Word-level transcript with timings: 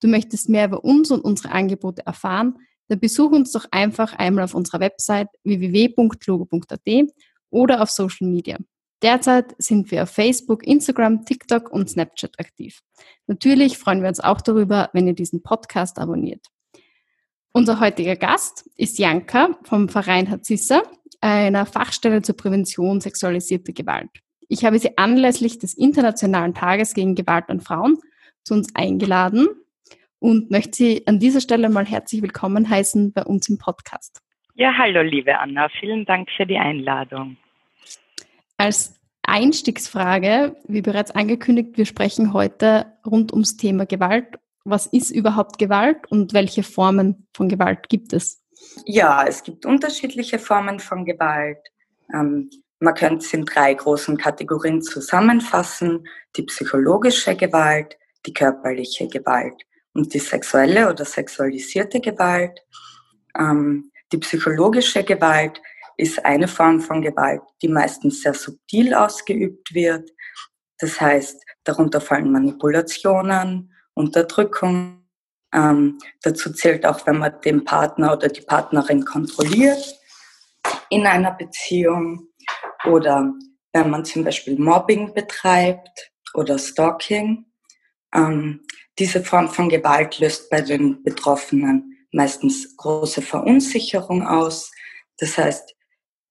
Du 0.00 0.08
möchtest 0.08 0.48
mehr 0.48 0.66
über 0.66 0.84
uns 0.84 1.10
und 1.10 1.20
unsere 1.20 1.52
Angebote 1.52 2.04
erfahren, 2.06 2.58
dann 2.88 2.98
besuch 2.98 3.30
uns 3.30 3.52
doch 3.52 3.66
einfach 3.70 4.14
einmal 4.14 4.44
auf 4.44 4.54
unserer 4.54 4.80
Website 4.80 5.28
www.logo.at 5.44 7.10
oder 7.50 7.82
auf 7.82 7.90
Social 7.90 8.26
Media. 8.26 8.58
Derzeit 9.02 9.54
sind 9.58 9.90
wir 9.90 10.02
auf 10.02 10.10
Facebook, 10.10 10.66
Instagram, 10.66 11.24
TikTok 11.24 11.70
und 11.70 11.88
Snapchat 11.88 12.38
aktiv. 12.38 12.80
Natürlich 13.26 13.78
freuen 13.78 14.02
wir 14.02 14.08
uns 14.08 14.20
auch 14.20 14.40
darüber, 14.40 14.90
wenn 14.92 15.06
ihr 15.06 15.14
diesen 15.14 15.42
Podcast 15.42 15.98
abonniert. 15.98 16.46
Unser 17.52 17.80
heutiger 17.80 18.16
Gast 18.16 18.68
ist 18.76 18.98
Janka 18.98 19.58
vom 19.62 19.88
Verein 19.88 20.30
Hazissa, 20.30 20.82
einer 21.20 21.66
Fachstelle 21.66 22.22
zur 22.22 22.36
Prävention 22.36 23.00
sexualisierter 23.00 23.72
Gewalt. 23.72 24.10
Ich 24.48 24.64
habe 24.64 24.78
sie 24.78 24.98
anlässlich 24.98 25.58
des 25.58 25.74
Internationalen 25.74 26.54
Tages 26.54 26.92
gegen 26.92 27.14
Gewalt 27.14 27.48
an 27.48 27.60
Frauen 27.60 27.98
zu 28.42 28.54
uns 28.54 28.74
eingeladen 28.74 29.48
und 30.20 30.50
möchte 30.50 30.76
Sie 30.76 31.06
an 31.06 31.18
dieser 31.18 31.40
Stelle 31.40 31.68
mal 31.68 31.86
herzlich 31.86 32.22
willkommen 32.22 32.68
heißen 32.68 33.12
bei 33.12 33.24
uns 33.24 33.48
im 33.48 33.58
Podcast. 33.58 34.22
Ja, 34.54 34.72
hallo 34.76 35.02
liebe 35.02 35.38
Anna, 35.38 35.68
vielen 35.80 36.04
Dank 36.04 36.28
für 36.36 36.46
die 36.46 36.58
Einladung. 36.58 37.36
Als 38.58 39.00
Einstiegsfrage, 39.22 40.56
wie 40.68 40.82
bereits 40.82 41.10
angekündigt, 41.10 41.76
wir 41.76 41.86
sprechen 41.86 42.32
heute 42.32 42.92
rund 43.06 43.32
ums 43.32 43.56
Thema 43.56 43.86
Gewalt. 43.86 44.26
Was 44.64 44.86
ist 44.86 45.10
überhaupt 45.10 45.58
Gewalt 45.58 46.06
und 46.10 46.34
welche 46.34 46.62
Formen 46.62 47.26
von 47.32 47.48
Gewalt 47.48 47.88
gibt 47.88 48.12
es? 48.12 48.44
Ja, 48.84 49.24
es 49.26 49.42
gibt 49.42 49.64
unterschiedliche 49.64 50.38
Formen 50.38 50.80
von 50.80 51.06
Gewalt. 51.06 51.58
Ähm, 52.12 52.50
man 52.78 52.94
könnte 52.94 53.24
es 53.24 53.32
in 53.32 53.46
drei 53.46 53.72
großen 53.72 54.18
Kategorien 54.18 54.82
zusammenfassen. 54.82 56.06
Die 56.36 56.42
psychologische 56.42 57.34
Gewalt, 57.36 57.96
die 58.26 58.34
körperliche 58.34 59.08
Gewalt 59.08 59.64
und 59.94 60.12
die 60.14 60.18
sexuelle 60.18 60.88
oder 60.90 61.04
sexualisierte 61.04 62.00
Gewalt. 62.00 62.60
Ähm, 63.38 63.90
die 64.12 64.18
psychologische 64.18 65.04
Gewalt 65.04 65.60
ist 65.96 66.24
eine 66.24 66.48
Form 66.48 66.80
von 66.80 67.02
Gewalt, 67.02 67.42
die 67.62 67.68
meistens 67.68 68.22
sehr 68.22 68.34
subtil 68.34 68.94
ausgeübt 68.94 69.74
wird. 69.74 70.10
Das 70.78 71.00
heißt, 71.00 71.42
darunter 71.64 72.00
fallen 72.00 72.32
Manipulationen, 72.32 73.72
Unterdrückung. 73.94 75.04
Ähm, 75.52 75.98
dazu 76.22 76.52
zählt 76.52 76.86
auch, 76.86 77.06
wenn 77.06 77.18
man 77.18 77.40
den 77.44 77.64
Partner 77.64 78.12
oder 78.14 78.28
die 78.28 78.40
Partnerin 78.40 79.04
kontrolliert 79.04 79.98
in 80.88 81.06
einer 81.06 81.32
Beziehung 81.32 82.28
oder 82.86 83.32
wenn 83.72 83.90
man 83.90 84.04
zum 84.04 84.24
Beispiel 84.24 84.58
Mobbing 84.58 85.12
betreibt 85.14 86.12
oder 86.34 86.58
Stalking. 86.58 87.46
Ähm, 88.14 88.62
diese 89.00 89.24
Form 89.24 89.48
von 89.48 89.70
Gewalt 89.70 90.18
löst 90.18 90.50
bei 90.50 90.60
den 90.60 91.02
Betroffenen 91.02 91.96
meistens 92.12 92.76
große 92.76 93.22
Verunsicherung 93.22 94.26
aus. 94.26 94.70
Das 95.18 95.38
heißt, 95.38 95.74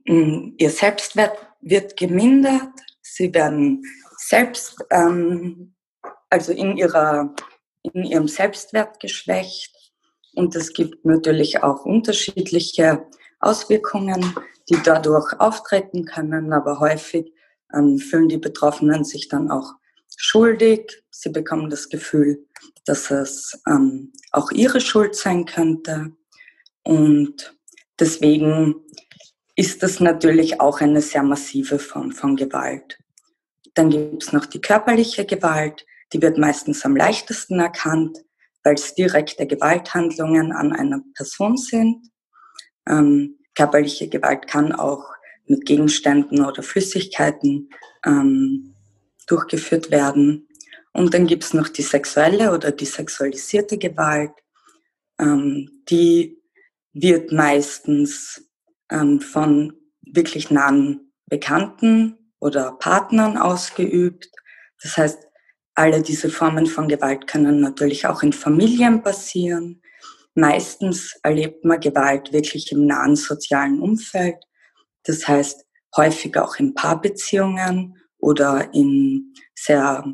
mm, 0.05 0.53
ihr 0.57 0.69
Selbstwert 0.69 1.35
wird 1.61 1.97
gemindert, 1.97 2.71
sie 3.01 3.33
werden 3.33 3.83
selbst, 4.17 4.77
ähm, 4.91 5.73
also 6.29 6.51
in, 6.51 6.77
ihrer, 6.77 7.33
in 7.81 8.03
ihrem 8.03 8.27
Selbstwert 8.27 8.99
geschwächt. 8.99 9.75
Und 10.35 10.55
es 10.55 10.71
gibt 10.73 11.03
natürlich 11.05 11.63
auch 11.63 11.85
unterschiedliche 11.85 13.07
Auswirkungen, 13.39 14.35
die 14.69 14.77
dadurch 14.83 15.39
auftreten 15.39 16.05
können, 16.05 16.53
aber 16.53 16.79
häufig 16.79 17.33
ähm, 17.73 17.97
fühlen 17.97 18.29
die 18.29 18.37
Betroffenen 18.37 19.03
sich 19.03 19.27
dann 19.27 19.49
auch 19.49 19.73
schuldig. 20.17 21.03
Sie 21.11 21.29
bekommen 21.29 21.69
das 21.69 21.89
Gefühl, 21.89 22.45
dass 22.85 23.11
es 23.11 23.61
ähm, 23.67 24.13
auch 24.31 24.51
ihre 24.51 24.81
Schuld 24.81 25.15
sein 25.15 25.45
könnte. 25.45 26.11
Und 26.83 27.55
deswegen 27.99 28.75
ist 29.55 29.83
das 29.83 29.99
natürlich 29.99 30.61
auch 30.61 30.81
eine 30.81 31.01
sehr 31.01 31.23
massive 31.23 31.79
Form 31.79 32.11
von 32.11 32.35
Gewalt. 32.35 32.97
Dann 33.73 33.89
gibt 33.89 34.23
es 34.23 34.33
noch 34.33 34.45
die 34.45 34.61
körperliche 34.61 35.25
Gewalt, 35.25 35.85
die 36.13 36.21
wird 36.21 36.37
meistens 36.37 36.83
am 36.85 36.95
leichtesten 36.95 37.59
erkannt, 37.59 38.17
weil 38.63 38.75
es 38.75 38.95
direkte 38.95 39.45
Gewalthandlungen 39.45 40.51
an 40.51 40.73
einer 40.73 41.01
Person 41.13 41.57
sind. 41.57 42.09
Ähm, 42.87 43.37
körperliche 43.55 44.07
Gewalt 44.07 44.47
kann 44.47 44.71
auch 44.71 45.05
mit 45.45 45.65
Gegenständen 45.65 46.45
oder 46.45 46.63
Flüssigkeiten 46.63 47.69
ähm, 48.05 48.75
durchgeführt 49.29 49.91
werden. 49.91 50.47
Und 50.93 51.13
dann 51.13 51.27
gibt 51.27 51.43
es 51.43 51.53
noch 51.53 51.69
die 51.69 51.83
sexuelle 51.83 52.51
oder 52.53 52.71
die 52.71 52.85
sexualisierte 52.85 53.77
Gewalt. 53.77 54.31
Ähm, 55.19 55.83
die 55.89 56.41
wird 56.93 57.31
meistens 57.31 58.49
ähm, 58.91 59.21
von 59.21 59.73
wirklich 60.01 60.49
nahen 60.49 61.11
Bekannten 61.27 62.17
oder 62.39 62.73
Partnern 62.73 63.37
ausgeübt. 63.37 64.29
Das 64.81 64.97
heißt, 64.97 65.19
alle 65.75 66.01
diese 66.01 66.29
Formen 66.29 66.65
von 66.65 66.87
Gewalt 66.87 67.27
können 67.27 67.61
natürlich 67.61 68.07
auch 68.07 68.23
in 68.23 68.33
Familien 68.33 69.01
passieren. 69.01 69.81
Meistens 70.35 71.17
erlebt 71.23 71.63
man 71.63 71.79
Gewalt 71.79 72.33
wirklich 72.33 72.71
im 72.71 72.85
nahen 72.85 73.15
sozialen 73.15 73.79
Umfeld. 73.79 74.37
Das 75.03 75.27
heißt, 75.27 75.65
häufig 75.95 76.37
auch 76.37 76.55
in 76.57 76.73
Paarbeziehungen 76.73 77.95
oder 78.19 78.73
in 78.73 79.33
sehr 79.55 80.05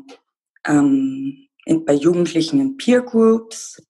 ähm, 0.66 1.48
in, 1.64 1.84
bei 1.84 1.94
Jugendlichen 1.94 2.60
in 2.60 2.76
Peer 2.76 3.02
Groups. 3.02 3.82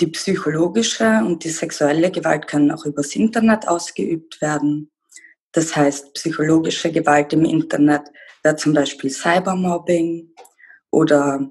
Die 0.00 0.06
psychologische 0.06 1.22
und 1.26 1.44
die 1.44 1.50
sexuelle 1.50 2.10
Gewalt 2.10 2.46
können 2.46 2.70
auch 2.70 2.86
übers 2.86 3.14
Internet 3.16 3.68
ausgeübt 3.68 4.40
werden. 4.40 4.90
Das 5.52 5.74
heißt, 5.76 6.14
psychologische 6.14 6.90
Gewalt 6.90 7.32
im 7.32 7.44
Internet 7.44 8.02
wäre 8.42 8.56
zum 8.56 8.72
Beispiel 8.72 9.10
Cybermobbing 9.10 10.32
oder 10.90 11.50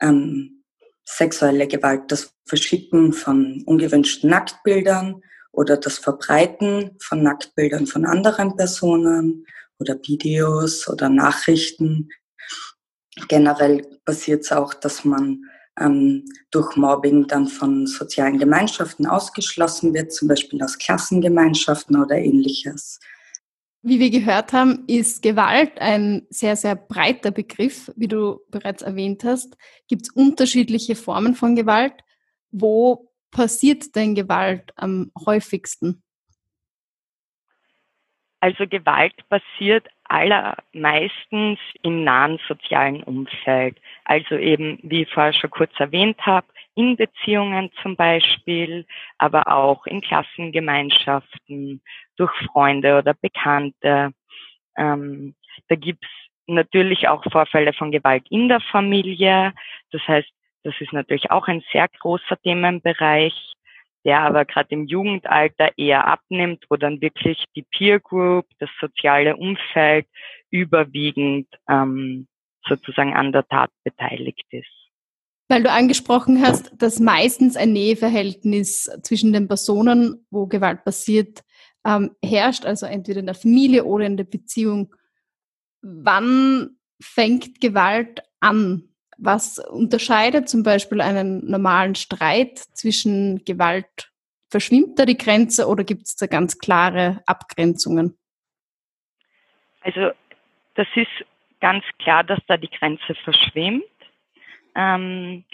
ähm, 0.00 0.64
sexuelle 1.04 1.66
Gewalt, 1.66 2.02
das 2.08 2.34
Verschicken 2.46 3.12
von 3.12 3.62
ungewünschten 3.64 4.28
Nacktbildern 4.28 5.22
oder 5.52 5.76
das 5.76 5.98
Verbreiten 5.98 6.96
von 7.00 7.22
Nacktbildern 7.22 7.86
von 7.86 8.04
anderen 8.04 8.56
Personen 8.56 9.46
oder 9.78 9.98
Videos 10.04 10.88
oder 10.88 11.08
Nachrichten. 11.08 12.08
Generell 13.28 13.86
passiert 14.04 14.42
es 14.42 14.52
auch, 14.52 14.74
dass 14.74 15.04
man 15.04 15.44
ähm, 15.78 16.24
durch 16.50 16.76
Mobbing 16.76 17.26
dann 17.26 17.46
von 17.46 17.86
sozialen 17.86 18.38
Gemeinschaften 18.38 19.06
ausgeschlossen 19.06 19.94
wird, 19.94 20.12
zum 20.12 20.28
Beispiel 20.28 20.62
aus 20.62 20.78
Klassengemeinschaften 20.78 22.02
oder 22.02 22.16
ähnliches. 22.16 23.00
Wie 23.82 24.00
wir 24.00 24.10
gehört 24.10 24.52
haben, 24.52 24.84
ist 24.88 25.22
Gewalt 25.22 25.78
ein 25.80 26.26
sehr, 26.30 26.56
sehr 26.56 26.74
breiter 26.74 27.30
Begriff, 27.30 27.92
wie 27.96 28.08
du 28.08 28.40
bereits 28.50 28.82
erwähnt 28.82 29.22
hast. 29.22 29.56
Gibt 29.86 30.02
es 30.02 30.10
unterschiedliche 30.10 30.96
Formen 30.96 31.34
von 31.34 31.54
Gewalt? 31.54 31.94
Wo 32.50 33.12
passiert 33.30 33.94
denn 33.94 34.14
Gewalt 34.16 34.72
am 34.74 35.12
häufigsten? 35.24 36.02
Also 38.40 38.66
Gewalt 38.68 39.14
passiert 39.28 39.88
allermeistens 40.04 41.58
im 41.82 42.04
nahen 42.04 42.38
sozialen 42.46 43.02
Umfeld. 43.02 43.76
Also 44.04 44.36
eben, 44.36 44.78
wie 44.82 45.02
ich 45.02 45.12
vorher 45.12 45.32
schon 45.32 45.50
kurz 45.50 45.72
erwähnt 45.78 46.24
habe, 46.24 46.46
in 46.74 46.96
Beziehungen 46.96 47.70
zum 47.82 47.96
Beispiel, 47.96 48.86
aber 49.18 49.48
auch 49.48 49.84
in 49.86 50.00
Klassengemeinschaften, 50.00 51.82
durch 52.16 52.32
Freunde 52.52 52.98
oder 52.98 53.14
Bekannte. 53.14 54.12
Ähm, 54.76 55.34
da 55.66 55.74
gibt's 55.74 56.06
natürlich 56.46 57.08
auch 57.08 57.24
Vorfälle 57.30 57.72
von 57.72 57.90
Gewalt 57.90 58.24
in 58.30 58.48
der 58.48 58.60
Familie. 58.60 59.52
Das 59.90 60.06
heißt, 60.06 60.28
das 60.62 60.74
ist 60.80 60.92
natürlich 60.92 61.30
auch 61.32 61.48
ein 61.48 61.64
sehr 61.72 61.88
großer 61.88 62.40
Themenbereich 62.42 63.34
der 64.04 64.20
aber 64.20 64.44
gerade 64.44 64.68
im 64.70 64.86
Jugendalter 64.86 65.70
eher 65.76 66.06
abnimmt, 66.06 66.64
wo 66.70 66.76
dann 66.76 67.00
wirklich 67.00 67.44
die 67.56 67.62
Peer 67.62 68.00
Group, 68.00 68.46
das 68.58 68.70
soziale 68.80 69.36
Umfeld 69.36 70.06
überwiegend 70.50 71.48
ähm, 71.68 72.26
sozusagen 72.66 73.14
an 73.14 73.32
der 73.32 73.46
Tat 73.46 73.70
beteiligt 73.84 74.44
ist. 74.50 74.66
Weil 75.48 75.62
du 75.62 75.70
angesprochen 75.70 76.42
hast, 76.42 76.70
dass 76.76 77.00
meistens 77.00 77.56
ein 77.56 77.72
Näheverhältnis 77.72 78.84
zwischen 79.02 79.32
den 79.32 79.48
Personen, 79.48 80.26
wo 80.30 80.46
Gewalt 80.46 80.84
passiert, 80.84 81.42
ähm, 81.86 82.10
herrscht, 82.22 82.66
also 82.66 82.84
entweder 82.84 83.20
in 83.20 83.26
der 83.26 83.34
Familie 83.34 83.84
oder 83.84 84.04
in 84.04 84.18
der 84.18 84.24
Beziehung. 84.24 84.94
Wann 85.80 86.76
fängt 87.00 87.60
Gewalt 87.60 88.22
an? 88.40 88.87
Was 89.18 89.58
unterscheidet 89.58 90.48
zum 90.48 90.62
Beispiel 90.62 91.00
einen 91.00 91.44
normalen 91.50 91.96
Streit 91.96 92.58
zwischen 92.58 93.44
Gewalt? 93.44 94.12
Verschwimmt 94.48 94.98
da 94.98 95.04
die 95.04 95.18
Grenze 95.18 95.66
oder 95.66 95.82
gibt 95.82 96.06
es 96.06 96.14
da 96.14 96.26
ganz 96.26 96.58
klare 96.58 97.20
Abgrenzungen? 97.26 98.16
Also 99.80 100.12
das 100.74 100.86
ist 100.94 101.26
ganz 101.60 101.84
klar, 101.98 102.22
dass 102.22 102.38
da 102.46 102.56
die 102.56 102.70
Grenze 102.70 103.14
verschwimmt. 103.24 103.82
Ähm, 104.76 105.44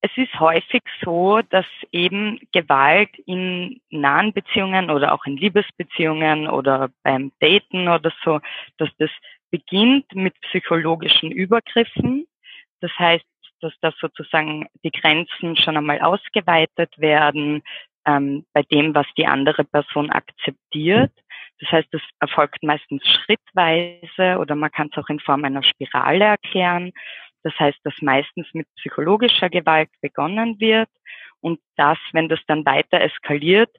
es 0.00 0.10
ist 0.16 0.38
häufig 0.38 0.82
so, 1.02 1.40
dass 1.50 1.66
eben 1.90 2.38
Gewalt 2.52 3.10
in 3.26 3.80
nahen 3.90 4.32
Beziehungen 4.32 4.90
oder 4.90 5.12
auch 5.12 5.24
in 5.24 5.36
Liebesbeziehungen 5.36 6.46
oder 6.46 6.90
beim 7.02 7.32
Daten 7.40 7.88
oder 7.88 8.12
so, 8.24 8.38
dass 8.76 8.90
das 8.98 9.10
beginnt 9.50 10.14
mit 10.14 10.40
psychologischen 10.42 11.32
Übergriffen. 11.32 12.27
Das 12.80 12.92
heißt, 12.98 13.24
dass 13.60 13.72
da 13.80 13.92
sozusagen 14.00 14.68
die 14.84 14.90
Grenzen 14.90 15.56
schon 15.56 15.76
einmal 15.76 16.00
ausgeweitet 16.00 16.96
werden 16.98 17.62
ähm, 18.06 18.46
bei 18.52 18.62
dem, 18.62 18.94
was 18.94 19.06
die 19.16 19.26
andere 19.26 19.64
Person 19.64 20.10
akzeptiert. 20.10 21.12
Das 21.60 21.72
heißt, 21.72 21.88
es 21.92 22.02
erfolgt 22.20 22.62
meistens 22.62 23.02
schrittweise 23.06 24.38
oder 24.38 24.54
man 24.54 24.70
kann 24.70 24.90
es 24.92 24.98
auch 24.98 25.08
in 25.08 25.18
Form 25.18 25.44
einer 25.44 25.62
Spirale 25.62 26.24
erklären. 26.24 26.92
Das 27.42 27.58
heißt, 27.58 27.78
dass 27.84 27.94
meistens 28.00 28.46
mit 28.52 28.66
psychologischer 28.76 29.50
Gewalt 29.50 29.90
begonnen 30.00 30.60
wird 30.60 30.88
und 31.40 31.60
das, 31.76 31.98
wenn 32.12 32.28
das 32.28 32.40
dann 32.46 32.64
weiter 32.64 33.00
eskaliert, 33.00 33.70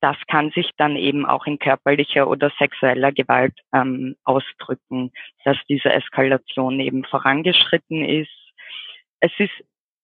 das 0.00 0.16
kann 0.28 0.50
sich 0.50 0.70
dann 0.76 0.96
eben 0.96 1.26
auch 1.26 1.46
in 1.46 1.58
körperlicher 1.58 2.28
oder 2.28 2.50
sexueller 2.58 3.12
Gewalt 3.12 3.54
ähm, 3.72 4.16
ausdrücken, 4.24 5.12
dass 5.44 5.58
diese 5.68 5.92
Eskalation 5.92 6.80
eben 6.80 7.04
vorangeschritten 7.04 8.04
ist. 8.04 8.30
Es 9.20 9.32
ist 9.38 9.52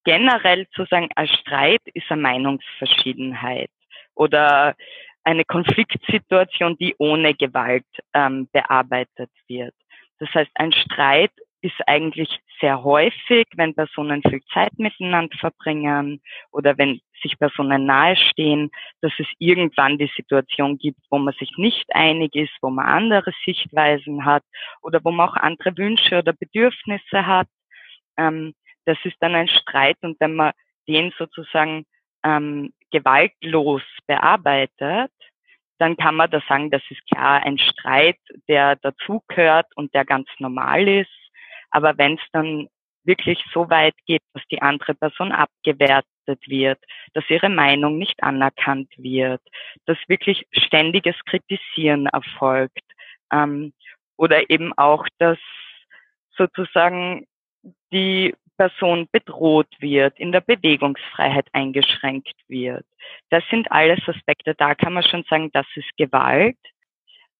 generell 0.04 0.68
zu 0.70 0.84
sagen, 0.84 1.08
ein 1.16 1.28
Streit 1.28 1.82
ist 1.94 2.10
eine 2.10 2.22
Meinungsverschiedenheit 2.22 3.70
oder 4.14 4.76
eine 5.24 5.44
Konfliktsituation, 5.44 6.76
die 6.78 6.94
ohne 6.98 7.34
Gewalt 7.34 7.86
ähm, 8.14 8.48
bearbeitet 8.52 9.30
wird. 9.48 9.74
Das 10.18 10.32
heißt, 10.32 10.50
ein 10.54 10.72
Streit 10.72 11.32
ist 11.62 11.74
eigentlich 11.86 12.38
sehr 12.60 12.84
häufig, 12.84 13.46
wenn 13.56 13.74
Personen 13.74 14.22
viel 14.22 14.40
Zeit 14.52 14.78
miteinander 14.78 15.36
verbringen 15.38 16.20
oder 16.52 16.78
wenn 16.78 17.00
sich 17.26 17.38
Personen 17.38 17.86
nahestehen, 17.86 18.70
dass 19.00 19.12
es 19.18 19.26
irgendwann 19.38 19.98
die 19.98 20.10
Situation 20.16 20.78
gibt, 20.78 21.00
wo 21.10 21.18
man 21.18 21.34
sich 21.34 21.52
nicht 21.56 21.86
einig 21.94 22.34
ist, 22.34 22.52
wo 22.62 22.70
man 22.70 22.86
andere 22.86 23.32
Sichtweisen 23.44 24.24
hat 24.24 24.44
oder 24.82 25.00
wo 25.04 25.10
man 25.10 25.28
auch 25.28 25.36
andere 25.36 25.76
Wünsche 25.76 26.18
oder 26.18 26.32
Bedürfnisse 26.32 27.26
hat. 27.26 27.48
Ähm, 28.16 28.54
das 28.84 28.98
ist 29.04 29.16
dann 29.20 29.34
ein 29.34 29.48
Streit 29.48 29.96
und 30.02 30.18
wenn 30.20 30.34
man 30.34 30.52
den 30.88 31.12
sozusagen 31.18 31.84
ähm, 32.22 32.72
gewaltlos 32.92 33.82
bearbeitet, 34.06 35.12
dann 35.78 35.96
kann 35.96 36.14
man 36.14 36.30
da 36.30 36.40
sagen, 36.48 36.70
das 36.70 36.82
ist 36.88 37.04
klar 37.06 37.42
ein 37.42 37.58
Streit, 37.58 38.18
der 38.48 38.76
dazugehört 38.76 39.66
und 39.74 39.92
der 39.94 40.04
ganz 40.04 40.28
normal 40.38 40.88
ist. 40.88 41.10
Aber 41.70 41.98
wenn 41.98 42.14
es 42.14 42.22
dann 42.32 42.68
wirklich 43.06 43.42
so 43.52 43.70
weit 43.70 43.94
geht, 44.06 44.22
dass 44.34 44.42
die 44.50 44.62
andere 44.62 44.94
Person 44.94 45.32
abgewertet 45.32 46.06
wird, 46.46 46.78
dass 47.14 47.28
ihre 47.28 47.48
Meinung 47.48 47.98
nicht 47.98 48.22
anerkannt 48.22 48.92
wird, 48.96 49.42
dass 49.86 49.98
wirklich 50.08 50.46
ständiges 50.52 51.16
Kritisieren 51.24 52.06
erfolgt 52.06 52.82
ähm, 53.32 53.72
oder 54.16 54.50
eben 54.50 54.72
auch, 54.76 55.06
dass 55.18 55.38
sozusagen 56.36 57.26
die 57.92 58.34
Person 58.56 59.08
bedroht 59.12 59.68
wird, 59.80 60.18
in 60.18 60.32
der 60.32 60.40
Bewegungsfreiheit 60.40 61.46
eingeschränkt 61.52 62.34
wird. 62.48 62.86
Das 63.30 63.44
sind 63.50 63.70
alles 63.70 64.00
Aspekte, 64.06 64.54
da 64.54 64.74
kann 64.74 64.94
man 64.94 65.02
schon 65.02 65.24
sagen, 65.24 65.50
das 65.52 65.66
ist 65.74 65.90
Gewalt. 65.96 66.56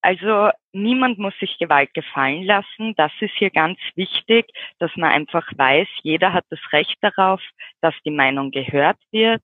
Also 0.07 0.51
niemand 0.73 1.19
muss 1.19 1.37
sich 1.41 1.59
Gewalt 1.59 1.93
gefallen 1.93 2.45
lassen. 2.45 2.95
Das 2.97 3.11
ist 3.19 3.35
hier 3.39 3.51
ganz 3.51 3.77
wichtig, 3.97 4.47
dass 4.79 4.95
man 4.95 5.11
einfach 5.11 5.45
weiß, 5.57 5.89
jeder 6.05 6.33
hat 6.33 6.45
das 6.49 6.61
Recht 6.71 6.97
darauf, 7.01 7.43
dass 7.81 7.93
die 8.05 8.13
Meinung 8.13 8.53
gehört 8.53 8.99
wird, 9.11 9.43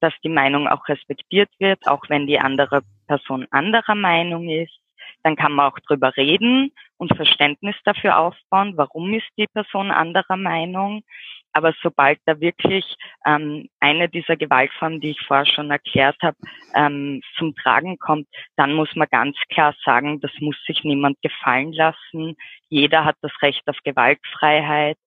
dass 0.00 0.12
die 0.24 0.28
Meinung 0.28 0.66
auch 0.66 0.88
respektiert 0.88 1.48
wird, 1.60 1.86
auch 1.86 2.02
wenn 2.08 2.26
die 2.26 2.40
andere 2.40 2.82
Person 3.06 3.46
anderer 3.52 3.94
Meinung 3.94 4.48
ist. 4.48 4.76
Dann 5.22 5.36
kann 5.36 5.52
man 5.52 5.70
auch 5.70 5.78
drüber 5.78 6.16
reden 6.16 6.72
und 6.96 7.14
Verständnis 7.14 7.76
dafür 7.84 8.18
aufbauen, 8.18 8.72
warum 8.76 9.14
ist 9.14 9.28
die 9.38 9.46
Person 9.46 9.92
anderer 9.92 10.36
Meinung. 10.36 11.04
Aber 11.52 11.74
sobald 11.82 12.18
da 12.26 12.40
wirklich 12.40 12.96
ähm, 13.26 13.68
eine 13.80 14.08
dieser 14.08 14.36
Gewaltformen, 14.36 15.00
die 15.00 15.10
ich 15.10 15.20
vorher 15.26 15.46
schon 15.46 15.70
erklärt 15.70 16.16
habe, 16.22 16.36
ähm, 16.74 17.22
zum 17.36 17.54
Tragen 17.56 17.98
kommt, 17.98 18.28
dann 18.56 18.74
muss 18.74 18.94
man 18.94 19.08
ganz 19.10 19.36
klar 19.50 19.74
sagen, 19.84 20.20
das 20.20 20.32
muss 20.40 20.56
sich 20.66 20.84
niemand 20.84 21.20
gefallen 21.22 21.72
lassen. 21.72 22.36
Jeder 22.68 23.04
hat 23.04 23.16
das 23.22 23.32
Recht 23.42 23.62
auf 23.66 23.76
Gewaltfreiheit. 23.84 24.98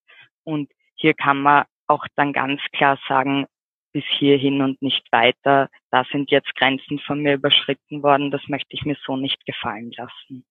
Und 0.44 0.70
hier 0.96 1.14
kann 1.14 1.42
man 1.42 1.66
auch 1.88 2.06
dann 2.16 2.34
ganz 2.34 2.62
klar 2.74 3.00
sagen, 3.08 3.46
bis 3.94 4.04
hierhin 4.06 4.62
und 4.62 4.82
nicht 4.82 5.06
weiter. 5.12 5.70
Da 5.92 6.04
sind 6.12 6.32
jetzt 6.32 6.54
Grenzen 6.56 7.00
von 7.00 7.22
mir 7.22 7.36
überschritten 7.36 8.04
worden. 8.04 8.32
Das 8.32 8.42
möchte 8.48 8.76
ich 8.76 8.84
mir 8.84 8.98
so 9.06 9.16
nicht 9.16 9.46
gefallen 9.46 9.92
lassen. 9.96 10.44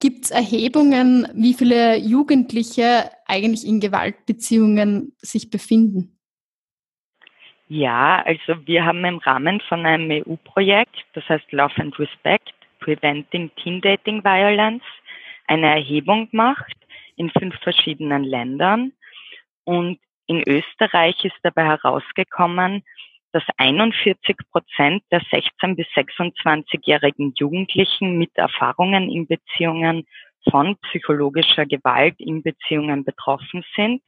Gibt 0.00 0.24
es 0.24 0.30
Erhebungen, 0.30 1.28
wie 1.34 1.54
viele 1.54 1.96
Jugendliche 1.96 3.10
eigentlich 3.26 3.66
in 3.66 3.80
Gewaltbeziehungen 3.80 5.12
sich 5.18 5.50
befinden? 5.50 6.18
Ja, 7.68 8.22
also 8.24 8.66
wir 8.66 8.84
haben 8.84 9.04
im 9.04 9.18
Rahmen 9.18 9.60
von 9.62 9.86
einem 9.86 10.10
EU-Projekt, 10.10 11.04
das 11.14 11.28
heißt 11.28 11.50
Love 11.52 11.74
and 11.80 11.98
Respect, 11.98 12.52
Preventing 12.80 13.50
Teen 13.56 13.80
Dating 13.80 14.22
Violence, 14.22 14.84
eine 15.46 15.68
Erhebung 15.68 16.30
gemacht 16.30 16.76
in 17.16 17.30
fünf 17.30 17.54
verschiedenen 17.60 18.24
Ländern. 18.24 18.92
Und 19.64 19.98
in 20.26 20.42
Österreich 20.46 21.24
ist 21.24 21.36
dabei 21.42 21.64
herausgekommen, 21.64 22.82
dass 23.34 23.42
41 23.56 24.36
Prozent 24.52 25.02
der 25.10 25.20
16- 25.20 25.74
bis 25.74 25.88
26-jährigen 25.88 27.34
Jugendlichen 27.36 28.16
mit 28.16 28.30
Erfahrungen 28.36 29.10
in 29.10 29.26
Beziehungen 29.26 30.06
von 30.48 30.76
psychologischer 30.82 31.66
Gewalt 31.66 32.14
in 32.18 32.44
Beziehungen 32.44 33.04
betroffen 33.04 33.64
sind. 33.74 34.02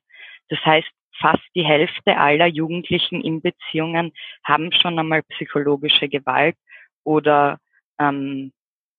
Das 0.49 0.65
heißt, 0.65 0.89
fast 1.19 1.43
die 1.57 1.65
Hälfte 1.65 2.17
aller 2.17 2.47
Jugendlichen 2.47 3.21
in 3.21 3.43
Beziehungen 3.43 4.13
haben 4.45 4.71
schon 4.71 4.97
einmal 4.97 5.25
psychologische 5.25 6.09
Gewalt 6.09 6.57
oder 7.03 7.59
ähm, 7.99 8.53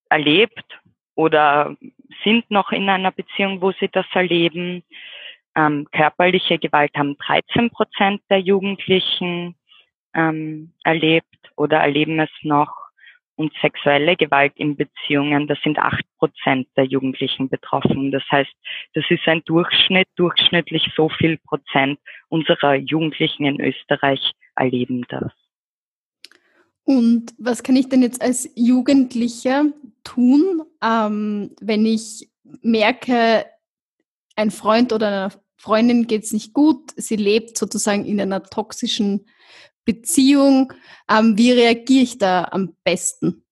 erlebt 0.10 0.82
oder 1.16 1.78
sind 2.26 2.52
noch 2.52 2.74
in 2.74 2.90
einer 2.90 3.12
Beziehung, 3.12 3.62
wo 3.62 3.72
sie 3.72 3.88
das 3.88 4.08
erleben. 4.12 4.84
Ähm, 5.56 5.88
körperliche 5.94 6.60
Gewalt 6.60 6.92
haben 6.98 7.18
13 7.18 7.70
Prozent 7.70 8.22
der 8.30 8.40
Jugendlichen 8.40 9.56
ähm, 10.14 10.74
erlebt 10.84 11.26
oder 11.56 11.78
erleben 11.78 12.20
es 12.20 12.30
noch. 12.44 12.74
Und 13.36 13.54
sexuelle 13.62 14.16
Gewalt 14.16 14.54
in 14.56 14.76
Beziehungen, 14.76 15.48
da 15.48 15.54
sind 15.64 15.78
acht 15.78 16.04
Prozent 16.18 16.68
der 16.76 16.86
Jugendlichen 16.86 17.50
betroffen. 17.50 18.12
Das 18.12 18.24
heißt, 18.32 18.52
das 18.96 19.06
ist 19.10 19.28
ein 19.28 19.44
Durchschnitt, 19.46 20.08
durchschnittlich 20.16 20.92
so 20.96 21.10
viel 21.10 21.38
Prozent 21.38 22.00
unserer 22.30 22.74
Jugendlichen 22.74 23.46
in 23.46 23.62
Österreich 23.62 24.32
erleben 24.56 25.06
das. 25.10 25.32
Und 26.84 27.34
was 27.38 27.64
kann 27.64 27.76
ich 27.76 27.90
denn 27.90 28.02
jetzt 28.02 28.22
als 28.22 28.50
Jugendlicher 28.56 29.66
tun, 30.04 30.64
ähm, 30.82 31.52
wenn 31.60 31.86
ich 31.86 32.30
merke, 32.62 33.46
ein 34.38 34.52
Freund 34.52 34.94
oder 34.94 35.08
einer 35.08 35.32
Freundin 35.58 36.08
geht 36.08 36.24
es 36.24 36.32
nicht 36.32 36.54
gut, 36.54 36.92
sie 36.96 37.18
lebt 37.18 37.58
sozusagen 37.58 38.06
in 38.06 38.22
einer 38.22 38.42
toxischen 38.42 39.26
Beziehung. 39.88 40.74
Ähm, 41.10 41.38
wie 41.38 41.54
reagiere 41.54 42.04
ich 42.04 42.18
da 42.18 42.44
am 42.52 42.76
besten? 42.84 43.44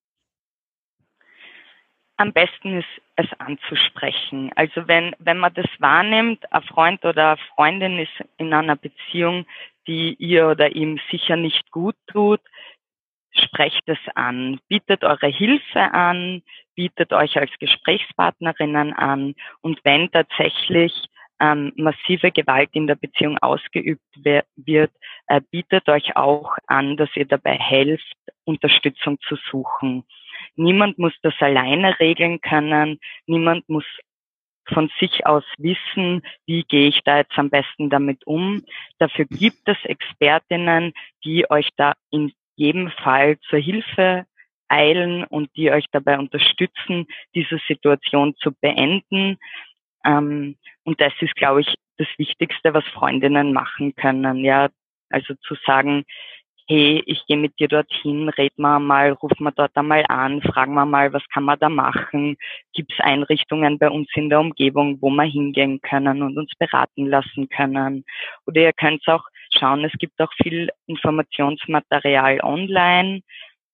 Am 2.18 2.34
besten 2.34 2.80
ist 2.80 3.02
es 3.16 3.28
anzusprechen. 3.40 4.52
Also 4.56 4.88
wenn, 4.88 5.16
wenn 5.20 5.38
man 5.38 5.54
das 5.54 5.66
wahrnimmt, 5.80 6.44
ein 6.52 6.64
Freund 6.64 7.04
oder 7.06 7.32
eine 7.32 7.42
Freundin 7.56 8.00
ist 8.00 8.12
in 8.38 8.54
einer 8.54 8.76
Beziehung, 8.76 9.46
die 9.88 10.16
ihr 10.16 10.48
oder 10.50 10.76
ihm 10.76 11.00
sicher 11.10 11.38
nicht 11.38 11.72
gut 11.72 11.96
tut, 12.08 12.42
sprecht 13.32 13.82
es 13.86 14.00
an, 14.16 14.60
bietet 14.68 15.04
eure 15.04 15.28
Hilfe 15.28 15.82
an, 15.94 16.42
bietet 16.76 17.14
euch 17.14 17.38
als 17.38 17.52
Gesprächspartnerinnen 17.60 18.94
an 18.94 19.36
und 19.62 19.80
wenn 19.84 20.12
tatsächlich 20.12 20.94
ähm, 21.40 21.74
massive 21.76 22.32
Gewalt 22.32 22.70
in 22.74 22.88
der 22.88 22.96
Beziehung 22.96 23.38
ausgeübt 23.40 24.04
wird, 24.56 24.92
äh, 25.28 25.42
bietet 25.52 25.88
euch 25.90 26.16
auch 26.16 26.56
an, 26.68 26.98
dass 26.98 27.10
ihr 27.16 27.26
dabei 27.26 27.58
helft, 27.58 28.16
Unterstützung 28.46 29.20
zu 29.28 29.36
suchen. 29.52 30.06
Niemand 30.56 30.98
muss 30.98 31.14
das 31.22 31.34
alleine 31.40 32.00
regeln 32.00 32.40
können. 32.42 33.00
Niemand 33.26 33.68
muss 33.68 33.86
von 34.68 34.90
sich 35.00 35.26
aus 35.26 35.44
wissen, 35.58 36.24
wie 36.46 36.64
gehe 36.64 36.88
ich 36.88 37.02
da 37.04 37.18
jetzt 37.18 37.38
am 37.38 37.50
besten 37.50 37.90
damit 37.90 38.26
um. 38.26 38.64
Dafür 38.98 39.26
gibt 39.26 39.68
es 39.68 39.78
Expertinnen, 39.84 40.94
die 41.24 41.50
euch 41.50 41.70
da 41.76 41.94
in 42.10 42.32
jedem 42.56 42.90
Fall 42.90 43.38
zur 43.50 43.60
Hilfe 43.60 44.26
eilen 44.68 45.24
und 45.26 45.56
die 45.56 45.72
euch 45.72 45.86
dabei 45.92 46.18
unterstützen, 46.18 47.06
diese 47.36 47.60
Situation 47.68 48.36
zu 48.38 48.52
beenden. 48.60 49.38
Ähm, 50.04 50.58
und 50.86 51.02
das 51.02 51.14
ist, 51.20 51.36
glaube 51.36 51.62
ich, 51.62 51.76
das 51.98 52.08
Wichtigste, 52.18 52.74
was 52.74 52.86
Freundinnen 52.94 53.54
machen 53.54 53.96
können. 53.96 54.46
Ja, 54.46 54.70
also 55.10 55.34
zu 55.42 55.56
sagen, 55.66 56.06
hey, 56.68 57.04
ich 57.06 57.26
gehe 57.28 57.38
mit 57.38 57.60
dir 57.60 57.68
dorthin, 57.68 58.30
red 58.30 58.58
mal 58.58 58.80
mal, 58.80 59.12
ruf 59.12 59.32
mal 59.40 59.52
dort 59.52 59.76
einmal 59.76 60.04
an, 60.08 60.42
fragen 60.42 60.74
wir 60.74 60.86
mal, 60.86 61.14
was 61.14 61.24
kann 61.32 61.44
man 61.44 61.60
da 61.60 61.70
machen? 61.70 62.38
Gibt 62.74 62.92
es 62.92 63.00
Einrichtungen 63.00 63.78
bei 63.78 63.90
uns 63.90 64.10
in 64.16 64.30
der 64.30 64.40
Umgebung, 64.40 65.00
wo 65.02 65.10
wir 65.10 65.24
hingehen 65.24 65.80
können 65.82 66.24
und 66.24 66.38
uns 66.38 66.52
beraten 66.58 67.08
lassen 67.08 67.50
können? 67.50 68.04
Oder 68.48 68.62
ihr 68.62 68.74
könnt 68.74 69.08
auch 69.08 69.26
schauen, 69.58 69.86
es 69.86 69.94
gibt 70.00 70.20
auch 70.20 70.34
viel 70.42 70.70
Informationsmaterial 70.88 72.40
online. 72.42 73.22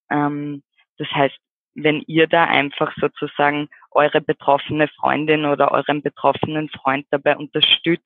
Ähm, 0.09 0.63
das 0.97 1.09
heißt, 1.11 1.37
wenn 1.75 2.01
ihr 2.07 2.27
da 2.27 2.43
einfach 2.45 2.93
sozusagen 2.99 3.69
eure 3.91 4.21
betroffene 4.21 4.87
Freundin 4.87 5.45
oder 5.45 5.71
euren 5.71 6.01
betroffenen 6.01 6.69
Freund 6.69 7.05
dabei 7.11 7.37
unterstützt, 7.37 8.05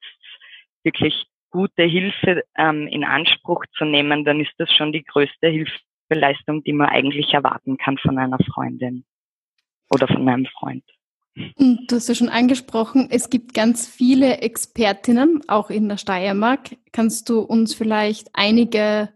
wirklich 0.83 1.25
gute 1.49 1.83
Hilfe 1.83 2.43
ähm, 2.57 2.87
in 2.87 3.03
Anspruch 3.03 3.65
zu 3.77 3.85
nehmen, 3.85 4.25
dann 4.25 4.39
ist 4.39 4.51
das 4.57 4.71
schon 4.73 4.91
die 4.91 5.03
größte 5.03 5.47
Hilfeleistung, 5.47 6.63
die 6.63 6.73
man 6.73 6.89
eigentlich 6.89 7.33
erwarten 7.33 7.77
kann 7.77 7.97
von 7.97 8.17
einer 8.17 8.39
Freundin 8.53 9.05
oder 9.89 10.07
von 10.07 10.23
meinem 10.23 10.45
Freund. 10.45 10.83
Du 11.57 11.95
hast 11.95 12.07
ja 12.07 12.15
schon 12.15 12.29
angesprochen, 12.29 13.09
es 13.11 13.29
gibt 13.29 13.53
ganz 13.53 13.87
viele 13.87 14.37
Expertinnen, 14.37 15.41
auch 15.49 15.69
in 15.69 15.89
der 15.89 15.97
Steiermark. 15.97 16.77
Kannst 16.93 17.27
du 17.27 17.41
uns 17.41 17.73
vielleicht 17.73 18.29
einige 18.33 19.09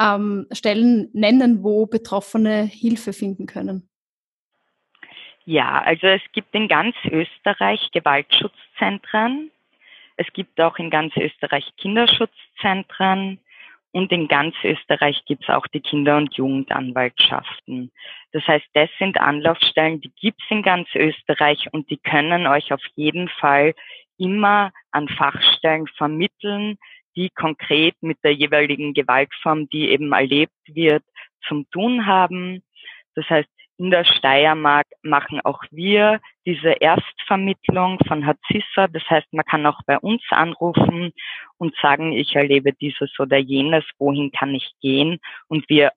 ähm, 0.00 0.46
Stellen 0.50 1.08
nennen, 1.12 1.62
wo 1.62 1.86
Betroffene 1.86 2.62
Hilfe 2.64 3.12
finden 3.12 3.46
können? 3.46 3.88
Ja, 5.44 5.82
also 5.82 6.06
es 6.06 6.22
gibt 6.32 6.54
in 6.54 6.68
ganz 6.68 6.94
Österreich 7.04 7.90
Gewaltschutzzentren, 7.92 9.50
es 10.16 10.26
gibt 10.32 10.60
auch 10.60 10.78
in 10.78 10.90
ganz 10.90 11.16
Österreich 11.16 11.68
Kinderschutzzentren 11.78 13.40
und 13.90 14.12
in 14.12 14.28
ganz 14.28 14.54
Österreich 14.62 15.22
gibt 15.26 15.42
es 15.42 15.48
auch 15.48 15.66
die 15.66 15.80
Kinder- 15.80 16.16
und 16.16 16.34
Jugendanwaltschaften. 16.34 17.90
Das 18.32 18.46
heißt, 18.46 18.66
das 18.74 18.88
sind 18.98 19.18
Anlaufstellen, 19.18 20.00
die 20.00 20.12
gibt 20.20 20.40
es 20.42 20.50
in 20.50 20.62
ganz 20.62 20.88
Österreich 20.94 21.68
und 21.72 21.90
die 21.90 21.98
können 21.98 22.46
euch 22.46 22.72
auf 22.72 22.84
jeden 22.94 23.28
Fall 23.28 23.74
immer 24.18 24.72
an 24.92 25.08
Fachstellen 25.08 25.88
vermitteln, 25.88 26.78
die 27.16 27.30
konkret 27.30 27.94
mit 28.00 28.18
der 28.22 28.32
jeweiligen 28.32 28.94
Gewaltform, 28.94 29.68
die 29.68 29.90
eben 29.90 30.12
erlebt 30.12 30.52
wird, 30.66 31.02
zum 31.46 31.68
tun 31.70 32.06
haben. 32.06 32.62
Das 33.14 33.28
heißt, 33.28 33.48
in 33.82 33.90
der 33.90 34.04
Steiermark 34.04 34.86
machen 35.02 35.40
auch 35.40 35.64
wir 35.72 36.20
diese 36.46 36.70
Erstvermittlung 36.70 37.98
von 38.06 38.24
Hazissa. 38.24 38.86
Das 38.86 39.02
heißt, 39.10 39.26
man 39.32 39.44
kann 39.44 39.66
auch 39.66 39.80
bei 39.86 39.98
uns 39.98 40.22
anrufen 40.30 41.12
und 41.58 41.74
sagen, 41.82 42.12
ich 42.12 42.36
erlebe 42.36 42.72
dieses 42.74 43.18
oder 43.18 43.38
jenes, 43.38 43.84
wohin 43.98 44.30
kann 44.30 44.54
ich 44.54 44.70
gehen? 44.80 45.18
Und 45.48 45.68
wir 45.68 45.90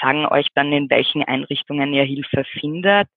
sagen 0.00 0.24
euch 0.26 0.46
dann, 0.54 0.72
in 0.72 0.88
welchen 0.88 1.24
Einrichtungen 1.24 1.92
ihr 1.92 2.04
Hilfe 2.04 2.44
findet. 2.44 3.08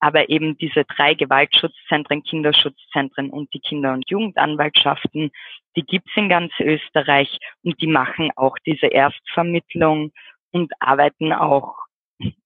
Aber 0.00 0.28
eben 0.30 0.58
diese 0.58 0.84
drei 0.84 1.14
Gewaltschutzzentren, 1.14 2.24
Kinderschutzzentren 2.24 3.30
und 3.30 3.54
die 3.54 3.60
Kinder- 3.60 3.92
und 3.92 4.10
Jugendanwaltschaften, 4.10 5.30
die 5.76 5.84
gibt's 5.84 6.16
in 6.16 6.28
ganz 6.28 6.52
Österreich 6.58 7.38
und 7.62 7.80
die 7.80 7.86
machen 7.86 8.32
auch 8.34 8.56
diese 8.66 8.88
Erstvermittlung 8.88 10.10
und 10.50 10.72
arbeiten 10.80 11.32
auch 11.32 11.79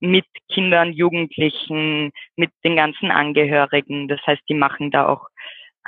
mit 0.00 0.26
Kindern, 0.52 0.92
Jugendlichen, 0.92 2.12
mit 2.36 2.50
den 2.64 2.76
ganzen 2.76 3.10
Angehörigen. 3.10 4.08
Das 4.08 4.20
heißt, 4.26 4.42
die 4.48 4.54
machen 4.54 4.90
da 4.90 5.08
auch 5.08 5.28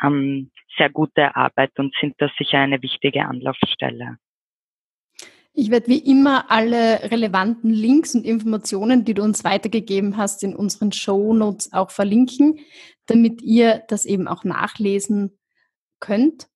ähm, 0.02 0.50
sehr 0.76 0.90
gute 0.90 1.34
Arbeit 1.36 1.72
und 1.78 1.94
sind 2.00 2.14
da 2.18 2.28
sicher 2.38 2.58
eine 2.58 2.82
wichtige 2.82 3.24
Anlaufstelle. 3.24 4.18
Ich 5.58 5.70
werde 5.70 5.86
wie 5.86 5.98
immer 5.98 6.50
alle 6.50 7.10
relevanten 7.10 7.70
Links 7.70 8.14
und 8.14 8.26
Informationen, 8.26 9.06
die 9.06 9.14
du 9.14 9.22
uns 9.22 9.42
weitergegeben 9.42 10.18
hast, 10.18 10.44
in 10.44 10.54
unseren 10.54 10.92
Show 10.92 11.32
Notes 11.32 11.72
auch 11.72 11.90
verlinken, 11.90 12.58
damit 13.06 13.40
ihr 13.40 13.82
das 13.88 14.04
eben 14.04 14.28
auch 14.28 14.44
nachlesen 14.44 15.38
könnt. 15.98 16.48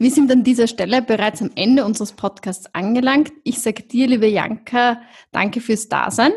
Wir 0.00 0.12
sind 0.12 0.30
an 0.30 0.44
dieser 0.44 0.68
Stelle 0.68 1.02
bereits 1.02 1.42
am 1.42 1.50
Ende 1.56 1.84
unseres 1.84 2.12
Podcasts 2.12 2.72
angelangt. 2.72 3.32
Ich 3.42 3.60
sage 3.60 3.82
dir, 3.82 4.06
liebe 4.06 4.28
Janka, 4.28 5.02
danke 5.32 5.60
fürs 5.60 5.88
Dasein. 5.88 6.30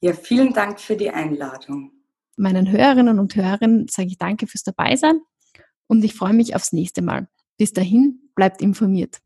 Ja, 0.00 0.12
vielen 0.12 0.52
Dank 0.52 0.78
für 0.78 0.96
die 0.96 1.10
Einladung. 1.10 1.90
Meinen 2.36 2.70
Hörerinnen 2.70 3.18
und 3.18 3.34
Hörern 3.34 3.86
sage 3.88 4.08
ich 4.08 4.18
danke 4.18 4.46
fürs 4.46 4.62
Dabeisein 4.62 5.20
und 5.88 6.04
ich 6.04 6.14
freue 6.14 6.32
mich 6.32 6.54
aufs 6.54 6.72
nächste 6.72 7.02
Mal. 7.02 7.28
Bis 7.58 7.72
dahin, 7.72 8.30
bleibt 8.36 8.62
informiert. 8.62 9.20